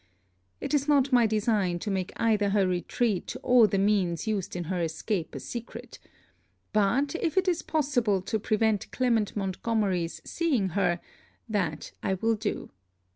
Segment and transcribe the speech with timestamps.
[0.59, 4.63] It is not my design to make either her retreat or the means used in
[4.63, 5.99] her escape a secret;
[6.73, 10.99] but, if it is possible to prevent Clement Montgomery's seeing her,
[11.47, 12.71] that I will do.